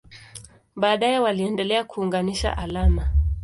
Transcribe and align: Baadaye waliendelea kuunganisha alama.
Baadaye 0.75 1.19
waliendelea 1.19 1.83
kuunganisha 1.83 2.57
alama. 2.57 3.07